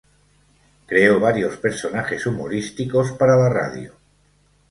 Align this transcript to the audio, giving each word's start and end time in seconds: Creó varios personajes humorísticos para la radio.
Creó 0.87 1.19
varios 1.19 1.57
personajes 1.57 2.25
humorísticos 2.25 3.11
para 3.11 3.35
la 3.35 3.49
radio. 3.49 3.93